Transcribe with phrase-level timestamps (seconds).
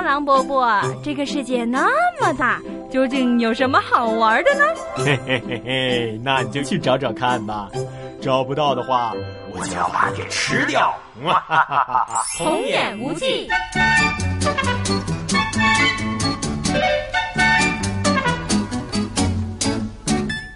[0.00, 1.86] 荒狼伯伯，这个世界那
[2.18, 2.58] 么大，
[2.90, 4.64] 究竟有什么好玩的呢？
[4.96, 7.68] 嘿嘿嘿嘿，那你就去找找看吧。
[8.18, 9.12] 找不到的话，
[9.52, 10.98] 我就要把你吃掉。
[11.22, 13.46] 哈哈哈哈童言无忌。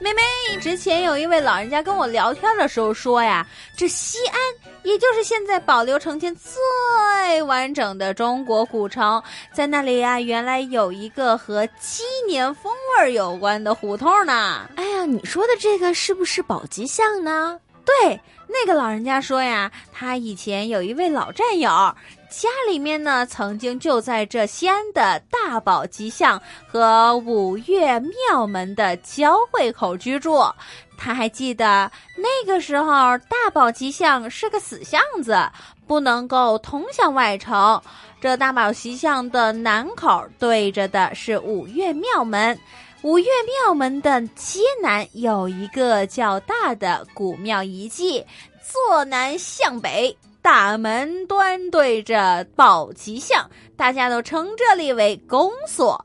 [0.01, 0.23] 妹妹，
[0.59, 4.39] 之前有一位老人家跟我聊天的时候说呀，这西安
[4.85, 9.21] 也就是现在保留呈现最完整的中国古城，
[9.53, 14.69] 在那里呀，原来有一个和鸡年风味有关的胡同呢。
[14.77, 17.59] 哎呀，你说的这个是不是宝鸡巷呢？
[17.85, 21.69] 对，那个老人家说呀，他以前有一位老战友，
[22.31, 30.41] 家里面呢曾经就在这西安的大宝鸡巷和五岳庙门的交汇口居住。
[30.97, 35.37] 他还记得那个时候，大宝鸡巷是个死巷子，
[35.87, 37.81] 不能够通向外城。
[38.21, 42.59] 这大宝鸡巷的南口对着的是五岳庙门。
[43.05, 48.25] 五岳庙门的街南有一个较大的古庙遗迹，
[48.63, 53.47] 坐南向北，大门端对着宝吉巷，
[53.77, 56.03] 大家都称这里为宫所。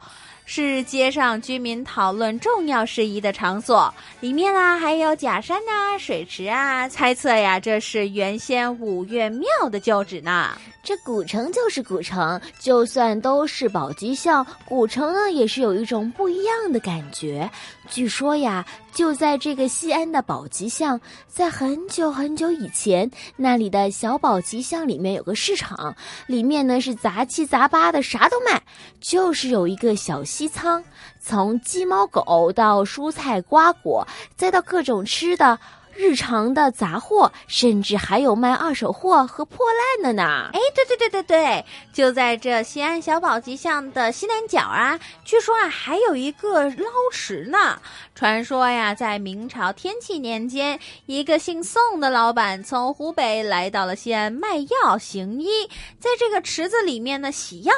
[0.52, 6.89] 是街上居民讨论重要事宜的场所，里面啊还有假山呐、水池啊。
[6.89, 10.58] 猜测呀，这是原先五岳庙的旧址呢。
[10.81, 17.47] 这古城就是古城，就算都是宝鸡巷，古城呢也是有一种不一样的感觉。
[17.88, 28.59] 据说呀，就在这个西安的宝鸡巷，在很久很久以前，那里的小宝鸡巷里面有个市场，里面呢是杂七杂八的，啥都卖，
[29.00, 30.81] 就是有一个小西仓，
[31.19, 35.59] 从鸡猫狗到蔬菜瓜果，再到各种吃的。
[35.95, 40.49] 日常的杂货，甚至还有卖二手货和破烂的呢。
[40.53, 47.77] 哎，对对对对对，就在这西安小宝吉巷的西南角啊，据说啊还有一个捞池呢。
[48.15, 55.67] 传说呀，在明朝天启年间，一个姓宋的老板从湖北来到了西安卖药行医，
[55.99, 57.73] 在这个池子里面呢洗药。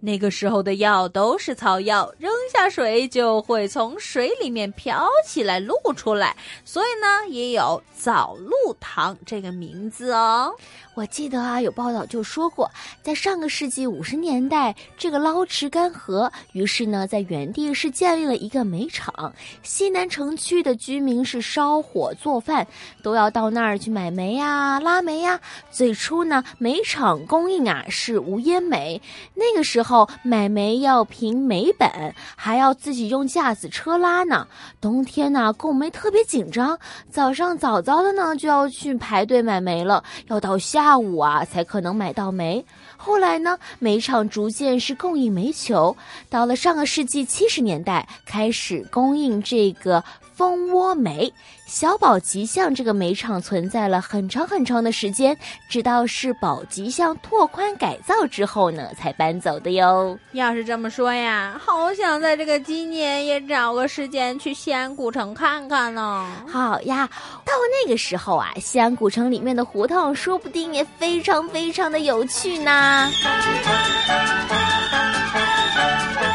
[0.00, 10.54] 那个时候的药都是草药，扔下水就会从水里面飘起来露出来，所以呢，也有早露堂这个名字哦。
[10.96, 12.70] 我记得啊，有报道就说过，
[13.02, 19.30] 在上个世纪五十年代，这个捞池干涸，于是呢，在原地是建立了一个煤厂。
[19.62, 22.66] 西南城区的居民是烧火做饭，
[23.02, 25.38] 都要到那儿去买煤呀、拉煤呀。
[25.70, 28.98] 最初呢，煤厂供应啊是无烟煤，
[29.34, 31.90] 那个时候买煤要凭煤本，
[32.34, 34.48] 还要自己用架子车拉呢。
[34.80, 36.78] 冬天呢，供煤特别紧张，
[37.10, 40.85] 早上早早的呢就要去排队买煤了，要到下。
[40.86, 42.64] 下午啊，才可能买到煤。
[42.96, 45.96] 后来呢，煤厂逐渐是供应煤球。
[46.30, 50.04] 到了上个世纪七十年代，开始供应这个
[50.36, 51.32] 蜂窝煤。
[51.64, 55.36] 小宝吉巷这个煤厂存在了很长很长的时间，
[55.68, 60.16] 直到是宝吉巷拓宽改造之后呢，才搬走的哟。
[60.32, 66.30] 要是这么说呀，好想在这个今年也找个时间去西安古城看看呢。
[66.46, 67.08] 好呀，
[67.44, 67.52] 到
[67.84, 73.10] 那个时候啊，西安古城里面的胡同说不定也非常非常的有趣呢。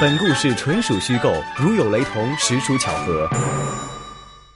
[0.02, 3.30] 本故事纯属虚构，如有雷同，实属巧合。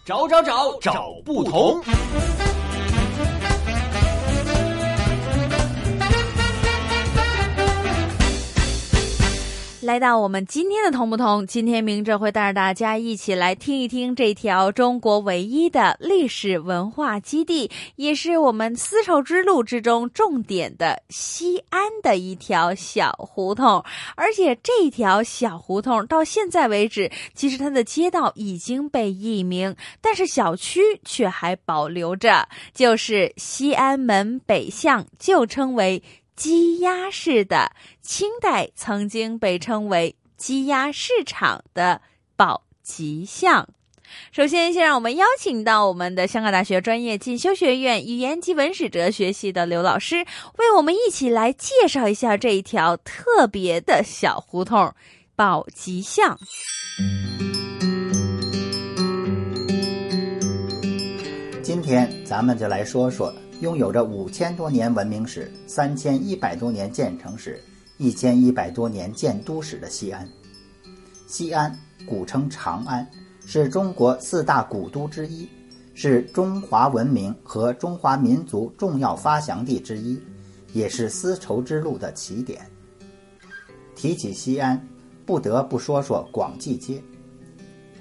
[0.06, 1.82] 找找找找不同。
[9.86, 23.86] 来到我们今天的同不同，今天明哲会带着大家一起来听一听这条中国唯一的历史文化基地，也是我们丝绸之路之中重点的西安的一条小胡同。
[24.16, 36.02] 而且这条小胡同到现在为止，其实它的街道已经被易名，但是小区却还保留着，就是西安门北巷，就称为。
[36.36, 42.02] 鸡鸭市的清代曾经被称为鸡鸭市场的
[42.36, 43.68] 宝吉巷。
[44.32, 50.26] 首先，先让我们邀请到我们的香港大学专业进修学院语言及文史哲学系的刘老师，
[50.58, 54.94] 为我们一起来介绍一下这一条特别的小胡同——
[55.36, 56.38] 宝吉巷。
[61.86, 63.32] 今天咱们就来说说。
[63.62, 67.62] 拥有着五千多年文明史、三千一百多年建城史、
[68.00, 70.28] 一千一百多年建都史的西安。
[71.28, 73.08] 西安古称长安，
[73.46, 75.48] 是中国四大古都之一，
[75.94, 80.20] 是中华文明和中华民族重要发祥地之一，
[80.74, 82.68] 也是丝绸之路的起点。
[83.96, 84.84] 提起西安，
[85.24, 87.00] 不得不说说广济街。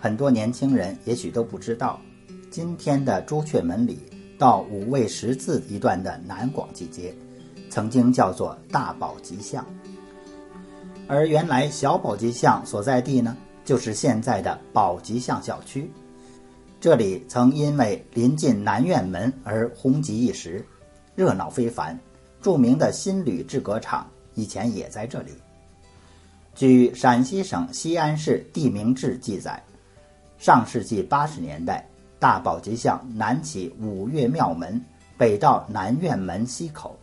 [0.00, 2.00] 很多年轻人也许都不知道，
[2.54, 3.98] 今天的朱雀门里
[4.38, 7.12] 到五味十字一段的南广济街，
[7.68, 9.66] 曾经叫做大宝吉巷。
[11.08, 15.90] 而原来小宝吉巷所在地呢，就是现在的宝吉巷小区。
[16.80, 20.64] 这里曾因为临近南院门而红极一时，
[21.16, 21.98] 热闹非凡。
[22.40, 25.32] 著名的新旅制革厂以前也在这里。
[26.54, 29.60] 据陕西省西安市地名志记载，
[30.38, 31.84] 上世纪八十年代，
[32.24, 34.82] 大宝吉巷南起五岳庙门，
[35.18, 36.96] 北到南院门西口，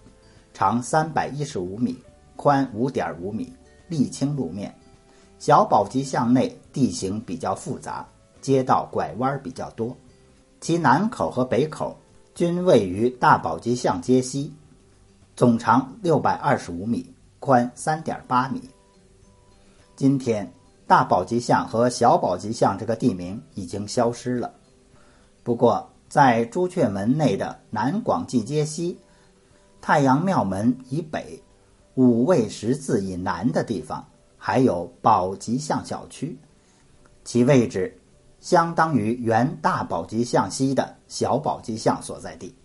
[0.52, 1.96] 长三百一十五米，
[2.36, 3.54] 宽五点五米。
[3.88, 4.76] 沥青路面，
[5.38, 8.04] 小宝吉巷内地形比较复杂，
[8.42, 9.96] 街道拐弯比较多，
[10.60, 11.96] 其南口和北口
[12.34, 14.52] 均位于大宝吉巷街西，
[15.36, 18.60] 总长六百二十五米，宽三点八米。
[19.96, 20.52] 今天，
[20.88, 24.52] 大宝吉巷和小宝吉巷这个地名已经消失了，
[25.44, 28.98] 不过在朱雀门内的南广济街西、
[29.82, 31.42] 太阳庙门以北。
[31.96, 34.04] 五味十字以南的地方，
[34.38, 36.40] 还有宝吉巷小区，
[37.26, 38.00] 其位置
[38.40, 42.56] 相当于原大宝吉巷西的小宝吉巷所在地。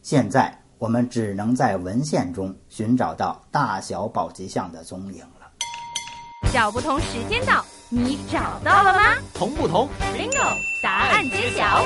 [0.00, 5.50] 现在我们只能在文献中寻找到大小宝吉巷的踪影了。
[6.52, 9.16] 小不同时间到，你找到了吗？
[9.34, 9.86] 同不同
[10.16, 10.56] ？Bingo！
[10.82, 11.84] 答案揭晓。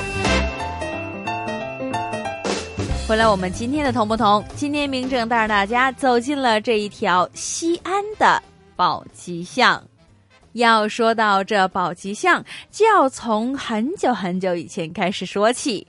[3.05, 4.41] 回来，我们今天的同不同？
[4.55, 8.41] 今天明正带着大家走进了这一条西安的
[8.77, 9.83] 宝鸡巷。
[10.57, 15.85] 要说到这宝吉巷，就要从很久很久以前开始说起。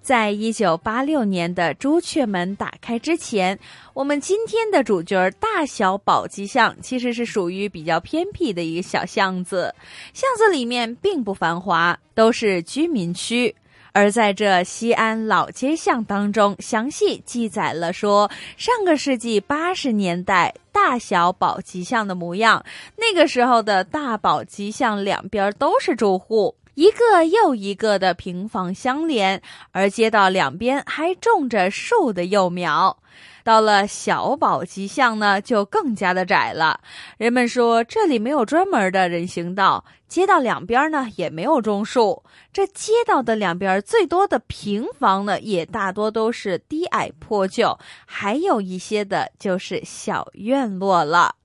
[0.00, 3.58] 在一九八六年的朱雀门打开之前，
[3.94, 9.74] 我们今天的主角大小宝吉巷其实是属于比较偏僻的一个小巷子，
[10.14, 13.54] 巷子里面并不繁华，都是居民区。
[13.94, 22.64] 而在这西安老街巷当中，详细记载了说，上个世纪八十年代大小宝吉巷的模样。
[22.96, 32.98] 那个时候的大宝吉巷两边都是住户，一个又一个的平房相连，而街道两边还种着树的幼苗。
[33.44, 36.80] 到了小宝吉巷呢，就更加的窄了。
[37.18, 42.22] 人们说这里没有专门的人行道，街道两边呢也没有种树。
[42.52, 51.36] 这街道的两边最多的平房呢，也大多都是低矮破旧，还有一些的就是小院落了。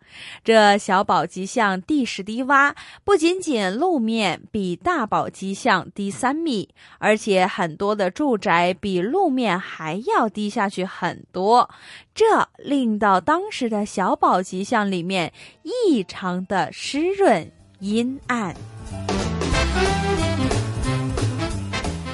[0.44, 2.74] 这小宝吉巷地势低洼，
[3.04, 11.69] 不仅仅路面比大宝吉巷低三米，而且很多的住宅比路面还要低下去很多，
[12.13, 15.31] 这令到当时的小宝吉巷里面
[15.63, 18.56] 异常的湿润阴暗。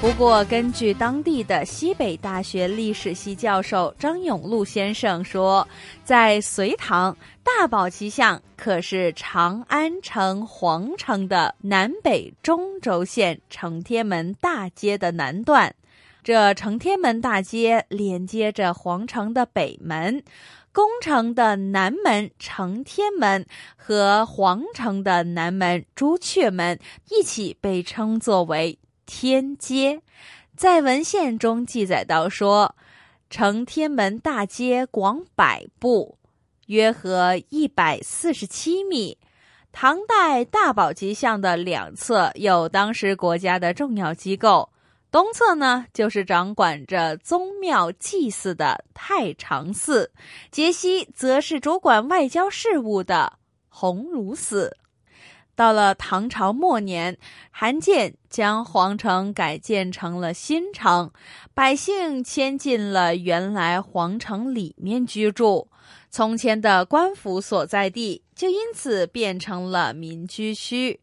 [0.00, 5.66] 不过，根据当地的西北大学历史系教授张永禄先生说，
[6.04, 15.74] 在隋唐，大宝吉巷可是长安城皇城的南北中轴线承天门大街的南段。
[16.22, 20.24] 这承天门大街连接着皇城的北门、
[20.72, 23.44] 宫城的南门承天门
[23.76, 28.78] 和皇城的南门朱雀门，一起被称作为。
[29.04, 30.00] 天街，
[30.56, 32.74] 在文献中记载到说，
[33.28, 36.16] 承天门大街广百步，
[36.66, 39.18] 约合一百四十七米。
[39.72, 44.70] 唐代大宝吉巷的两侧有当时国家的重要机构，
[45.10, 50.12] 东侧呢就是掌管着宗庙祭祀的太常寺，
[50.50, 53.34] 杰西则是主管外交事务的
[53.68, 54.76] 鸿胪寺。
[55.56, 57.16] 到了唐朝末年，
[57.50, 61.12] 韩建将皇城改建成了新城，
[61.52, 65.68] 百姓迁进了原来皇城里面居住，
[66.16, 71.00] 从前的官府所在地就因此变成了民居区。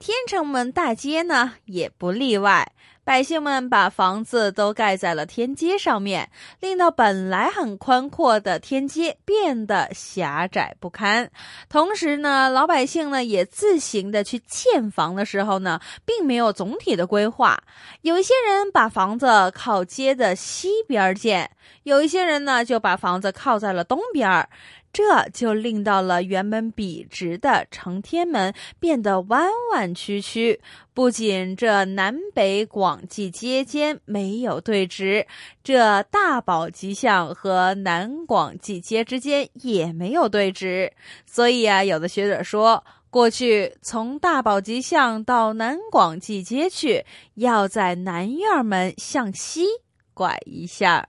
[0.00, 2.72] 天成门大街呢，也不例外。
[3.08, 6.28] 百姓们把房子都盖在了天街上面，
[6.60, 11.30] 令到本来很宽阔的天街变得狭窄不堪。
[11.70, 17.58] 同时呢，老百姓呢也自行的去建房的时候呢，并没有总体的规划。
[18.02, 21.50] 有一些人把房子靠街的西边建，
[21.84, 24.46] 有一些人呢就把房子靠在了东边。
[24.92, 30.60] 这就令到了原本笔直的承天门变得弯弯曲曲。
[30.92, 35.26] 不仅这南北广济街间没有对直，
[35.62, 40.92] 这大宝吉巷和南广济街之间也没有对直。
[41.26, 42.84] 所以啊，有的学者说。
[43.10, 49.64] 过去从大宝吉巷到南广济街去，要在南院门向西
[50.12, 51.08] 拐一下。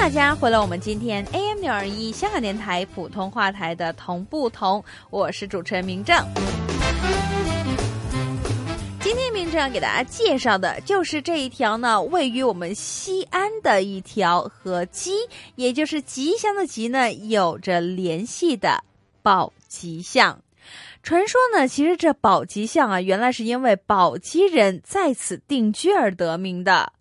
[0.00, 6.16] 大家回来，我们今天 AM 六二一香港电台普通话台的同不同，我是主持人明正。
[8.98, 15.12] 今天明正要给大家介绍的就是这一条呢，位于我们西安的一条和吉，
[15.54, 18.82] 也就是吉祥的吉呢，有着联系的
[19.20, 20.40] 宝吉巷。
[21.02, 26.94] 传说呢，其实这宝鸡巷啊，原来是因为宝鸡人在此定居而得名的。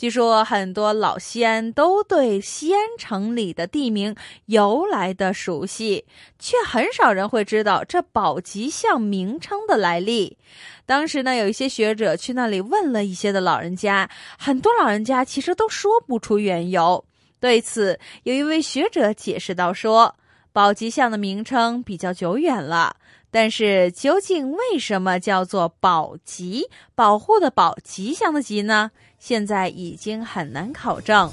[0.00, 4.16] 据说很多老西安都对西安城里的地名
[4.46, 6.06] 由来的熟悉，
[6.38, 10.38] 却很少人会知道这宝吉巷名称的来历。
[10.86, 17.04] 当时呢，有一些学者去那里问了一些的老人家，很多老人家其实都说不出缘由。
[17.38, 20.16] 对此，有一位学者解释道：“说
[20.50, 22.96] 宝吉巷的名称比较久远了。”
[23.32, 26.68] 但是究竟为什么叫做宝吉？
[26.96, 28.90] 保护的保，吉祥的吉呢？
[29.20, 31.30] 现在已经很难考证。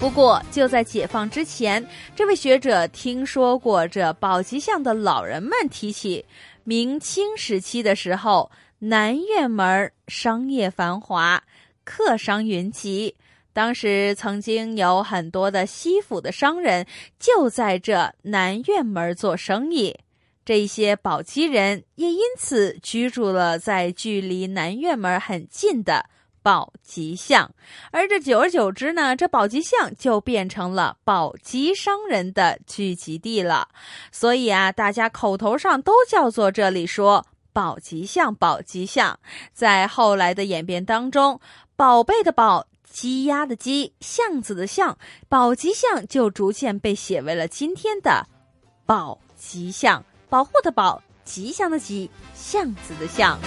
[0.00, 1.86] 不过就在解放之前，
[2.16, 6.24] 这位学者听说过这宝吉巷的老人们提起，
[6.64, 11.42] 明清时期的时候，南院门商业繁华，
[11.84, 13.14] 客商云集。
[13.52, 16.86] 当时曾经有很多的西府的商人
[17.18, 19.94] 就在这南院门做生意，
[20.48, 26.06] 这些宝鸡人也因此居住了在距离南院门很近的
[26.42, 27.54] 宝鸡巷，
[27.90, 33.68] 而这久而久之呢，这宝鸡巷就变成了宝鸡商人的聚集地了。
[34.10, 39.20] 所以啊，大家口头上都叫做这里说宝鸡巷，宝鸡巷。
[39.52, 41.38] 在后来的演变当中，
[41.76, 42.66] 宝贝的宝。
[42.90, 44.96] 鸡鸭的鸡，巷子的巷，
[45.28, 48.26] 宝鸡巷就逐渐被写为了今天的
[48.86, 53.38] 宝鸡巷，保护的保，吉祥的吉，巷子的巷。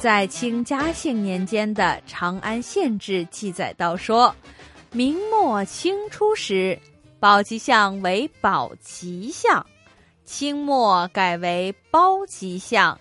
[0.00, 4.34] 在清嘉庆年间的《长安县志》记载到说，
[4.92, 6.78] 明末清初时，
[7.18, 9.66] 宝鸡巷为宝吉巷。
[10.24, 12.98] 清末改为包吉巷，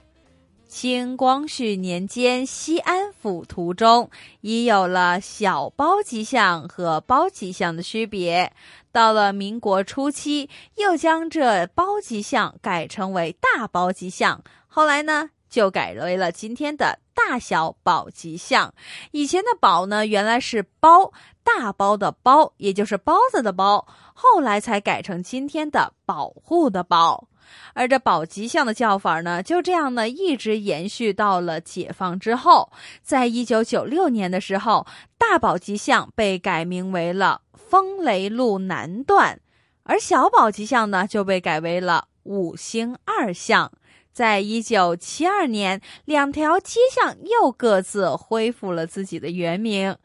[0.69, 4.11] 清光绪年间西安府图中
[4.41, 8.53] 已有了小包吉巷和包吉巷的区别。
[8.91, 14.43] 到了民国初期，又将这包吉巷改成为大包吉巷。
[14.67, 18.71] 后来呢，就改为了今天的大小宝吉巷。
[19.09, 21.11] 以前的宝呢，原来是包
[21.43, 23.88] 大包的包，也就是包子的包。
[24.13, 27.27] 后来才改成今天的保护的保，
[27.74, 32.72] 而这宝吉巷的叫法呢，就这样呢一直延续到了解放之后。
[33.01, 34.86] 在一九九六年的时候，
[35.18, 39.39] 大宝吉巷被改名为了风雷路南段，
[39.84, 43.72] 而小宝吉巷呢就被改为了五星二巷。
[44.12, 49.96] 在一九七二年，两条街巷又各自恢复了自己的原名。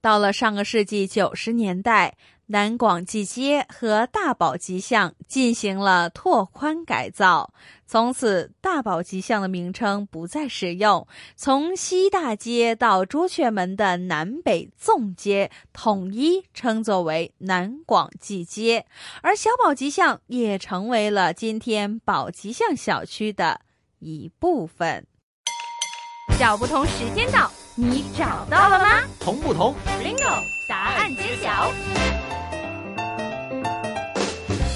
[0.00, 2.14] 到了上个世纪九十年代。
[2.46, 7.54] 南广济街和大宝吉巷进行了拓宽改造，
[7.86, 11.06] 从此大宝吉巷的名称不再使用。
[11.36, 18.84] 从西大街到朱雀门的南北纵街统一称作为南广济街，
[19.22, 23.62] 而小宝吉巷也成为了今天宝吉巷小区的
[24.00, 25.06] 一部分。
[26.38, 29.02] 找不同时间到，你找到了吗？
[29.20, 30.42] 同不同？Bingo！
[30.68, 31.70] 答案揭晓。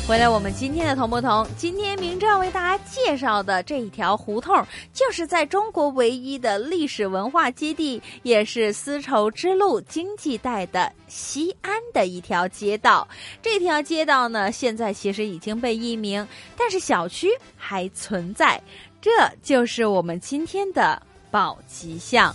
[0.08, 1.46] 回来，我们今天的同不同？
[1.58, 13.06] 今天明正为大家介绍的这一条胡同，就是在中国唯一的历史文化基地，也是丝绸之路经济带的西安的一条街道。
[13.42, 18.58] 这条街道呢，现在其实已经被易名，但是小区还存在。
[19.02, 19.10] 这
[19.42, 22.34] 就是我们今天的宝吉巷。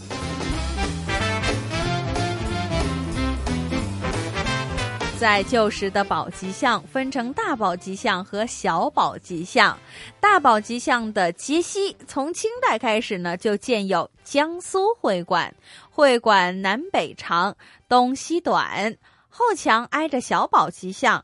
[5.23, 9.79] 在旧时的宝吉祥分成大宝吉祥和小宝吉祥。
[10.19, 15.55] 大宝吉祥的街西从清代开始呢，就建有江苏会馆，
[15.89, 17.55] 会馆南北长，
[17.87, 18.97] 东西短，
[19.29, 21.23] 后墙挨着小宝吉祥。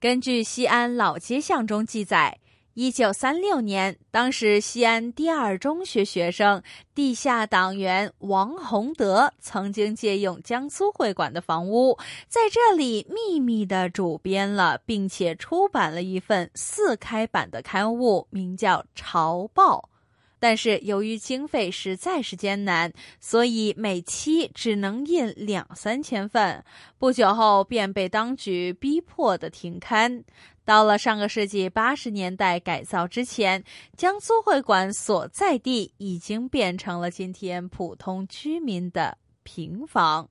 [0.00, 2.38] 根据西安老街巷中记载。
[2.78, 6.62] 一九三六年，当时西安第二中学学生、
[6.94, 11.96] 地下党员王洪德曾经借用江苏会馆的房屋，
[12.28, 19.88] 在这里秘密的主编了，并且出版了一份四开版的刊物，名叫《潮报》。
[20.46, 26.64] 但是由于经费实在是艰难，所以每期只能印两三千份。
[26.98, 30.22] 不久后便被当局逼迫的停刊。
[30.64, 33.64] 到了上个世纪八十年代改造之前，
[33.96, 40.30] 江苏会馆所在地已经变成了今天普通居民的平房。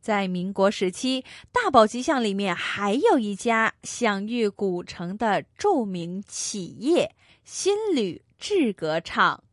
[0.00, 9.44] 在民国时期，大宝吉祥里面还有一家享誉古城的著名企业——新旅制革厂。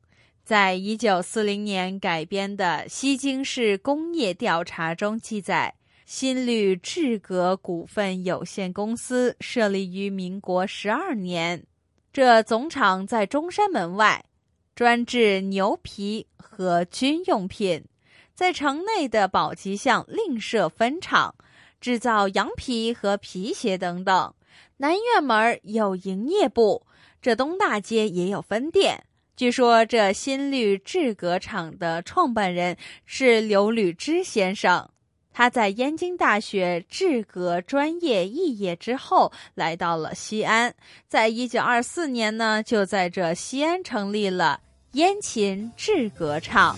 [0.43, 5.75] 在一九四零年改编的《西京市工业调查》中记载。
[6.07, 11.63] 新绿制革股份有限公司设立于民国十二年，
[12.11, 14.25] 这总厂在中山门外，
[14.73, 17.85] 专制牛皮和军用品。
[18.33, 21.35] 在城内的宝吉巷另设分厂，
[21.79, 24.33] 制造羊皮和皮鞋等等。
[24.77, 26.87] 南院门有营业部，
[27.21, 29.03] 这东大街也有分店。
[29.35, 34.89] 据说这新绿制革厂的创办人是刘履之先生。
[35.33, 40.73] 他在燕京大学制革专业肄业之后，来到了西安。
[41.07, 44.61] 在一九二四年呢，就在这西安成立了
[44.93, 46.77] 燕秦制革厂。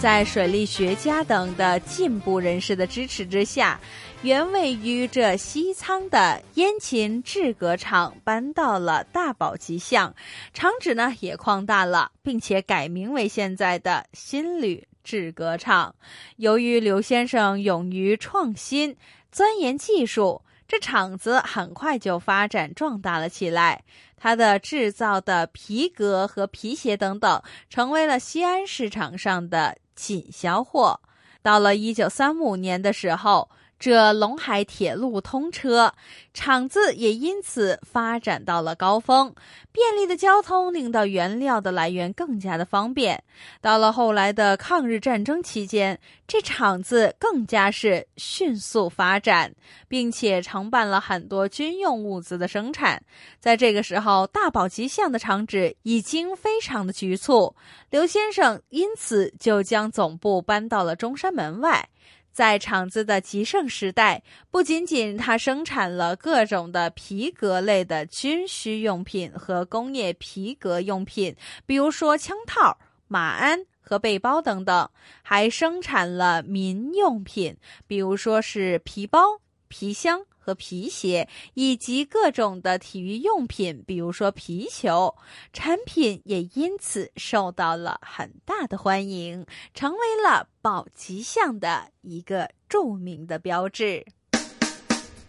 [0.00, 3.80] 在水利学家等的进步人士的支持之下。
[4.22, 10.14] 原位于这西仓的燕秦制革厂搬到了大宝吉巷，
[10.54, 15.92] 厂址呢也扩大了，并且改名为现在的新旅制革厂。
[16.36, 18.96] 由于刘先生勇于创新、
[19.32, 23.82] 钻研技术，这厂子很快就发展壮大了起来。
[24.16, 31.00] 他的制造的皮革和皮鞋等等，成为了西安市场上的紧销货。
[31.42, 33.50] 到了一九三五年的时候。
[33.82, 35.92] 这陇海铁路通车，
[36.32, 39.34] 厂子也因此发展到了高峰。
[39.72, 43.20] 便利的交通令到原料的来源更加的方便。
[43.60, 49.52] 到了后来的抗日战争期间，这厂子更加是迅速发展，
[49.88, 53.02] 并且承办了很多军用物资的生产。
[53.40, 57.52] 在这个时候，大宝吉巷的厂址已经非常的局促，
[57.90, 61.88] 刘先生因此就将总部搬到了中山门外。
[62.32, 74.88] 在厂子的极盛时代，不仅仅它生产了各种的皮革类的军需用品和工业皮革用品，比如说枪套、马鞍和背包等等，
[75.22, 79.20] 还生产了民用品，比如说是皮包、
[79.68, 80.24] 皮箱。
[80.42, 85.14] 和皮鞋以及各种的体育用品，比如说皮球，
[85.52, 94.04] 产品也因此受到了很大的欢迎，成为了宝吉巷的一个著名的标志。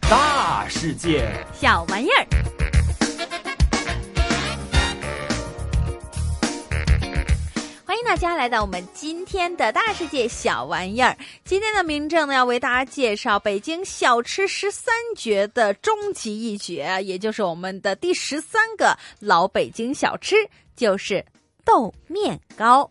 [0.01, 2.52] 大世界，小玩意儿。
[8.13, 11.17] 大家来到我们今天的大世界小玩意儿。
[11.43, 20.35] 今天的明正呢，要为大家介绍北京小吃十三绝的终极一绝，也就是我们的第十三个老北京小吃，
[20.75, 21.25] 就是
[21.65, 22.87] 豆面糕。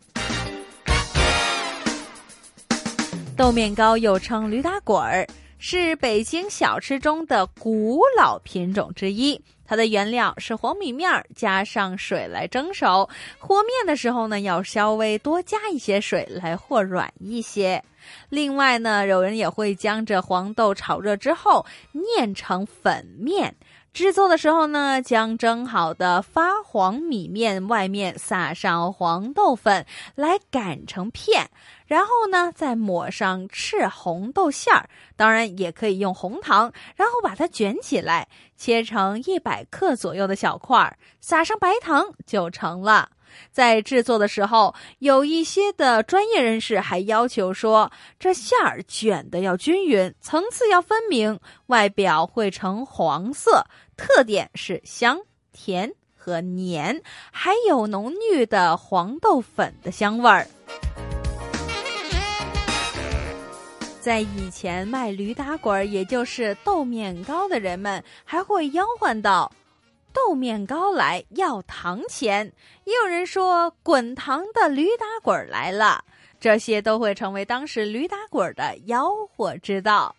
[3.36, 5.24] 豆面糕又称驴打滚儿，
[5.56, 9.40] 是北京小吃中的古老品种之一。
[9.72, 13.08] 它的原料是黄米面儿，加上水来蒸熟。
[13.38, 17.82] 和面的时候呢，要稍微多加一些水来和软一些。
[18.28, 23.54] 另外呢，有人也会将这黄豆炒热之后碾成粉面。
[23.94, 31.48] 制作的时候呢，将蒸好的发黄米面外面撒上黄豆粉，来擀成片。
[31.92, 38.26] 然后呢再抹上赤红豆馅儿，当然也可以用红糖，然后把它卷起来，
[38.56, 43.10] 切成一百克左右的小块儿，撒上白糖就成了。
[43.50, 53.66] 在制作的时候，有一些的专业人士还要求说，这馅儿卷的要均匀，层次要分明，外表会呈黄色，
[53.98, 55.18] 特点是香
[55.52, 60.46] 甜和黏，还有浓郁的黄豆粉的香味儿。
[64.02, 69.52] 在以前卖驴打滚，也就是豆面糕的人们，还会吆喝道。
[70.12, 76.04] 豆面糕来要糖钱，也有人说滚糖的驴打滚来了，
[76.40, 80.16] 这些都会成为当时驴打滚的吆喝之道。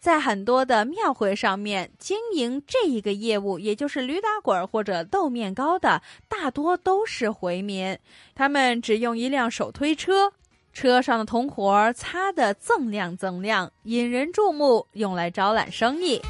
[0.00, 7.96] 在很多的庙会上面，经营这一个业务，也就是驴打滚或者豆面糕的，大多都是回民。
[8.34, 10.32] 他们只用一辆手推车，
[10.72, 16.20] 车上的铜活擦得锃亮锃亮，引人注目，用来招揽生意。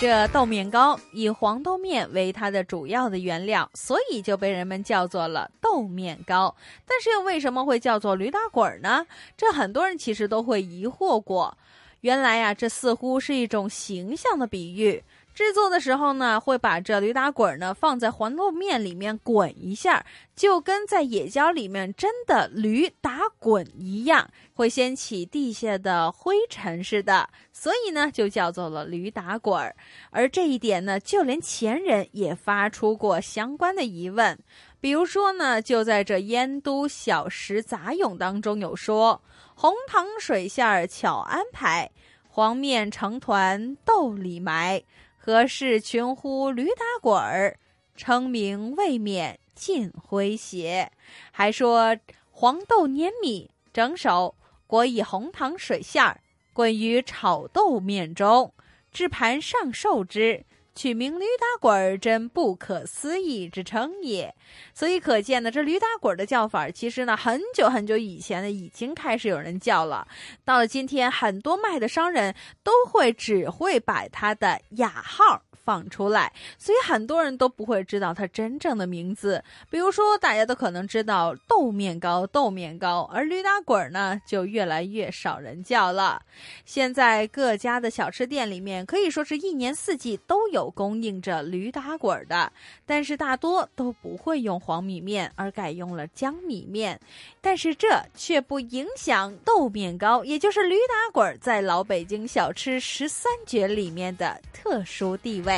[0.00, 6.54] 这豆面糕以黄豆面为它的主要的原料，所以就被人们叫做了豆面糕。
[6.86, 9.04] 但是又为什么会叫做驴打滚呢？
[9.36, 11.58] 这很多人其实都会疑惑过。
[12.02, 15.02] 原来呀，这似乎是一种形象的比喻。
[15.38, 29.72] 制作的时候呢，会把这驴打滚呢放在黄豆面里面滚一下，就跟在野郊里面真的驴打滚一样，会掀起地下的灰尘似的，所以呢就叫做了驴打滚。
[30.10, 34.36] 而这一点呢，就连前人也发出过相关的疑问，
[34.80, 39.22] 比如说呢，就在这《燕都小食杂咏》当中有说
[39.54, 41.92] ：“红糖水馅儿巧安排，
[42.26, 44.82] 黄面成团豆里埋。”
[45.28, 47.58] 何事群呼驴打滚儿，
[47.94, 50.90] 称名未免尽诙谐。
[51.32, 51.98] 还说
[52.30, 54.34] 黄豆粘米整手，
[54.66, 56.22] 裹以红糖水馅儿，
[56.54, 58.54] 滚于炒豆面中，
[58.90, 60.46] 置盘上受之。
[60.78, 64.32] 取名驴打滚儿，真不可思议之称也。
[64.72, 70.06] 所以可见呢，这驴打滚儿的叫法，其实呢，很久很久以前呢，已经开始有人叫了。
[70.44, 75.42] 到了今天，很多卖的商人都会只会摆它的雅号。
[75.68, 79.44] 放出来，所以很多人都不会知道它真正的名字。
[79.68, 86.22] 比如说，大家都可能知道豆面糕、豆面糕，而驴打滚呢，就越来越少人叫了。
[86.64, 92.50] 现在各家的小吃店里面，可以说是一年四季都有供应着驴打滚的，
[92.86, 96.98] 但是大多都不会用黄米面，而改用了江米面。
[97.42, 105.57] 但是这却不影响豆面糕，也就是驴打滚，在老北京小吃十三绝里面的特殊地位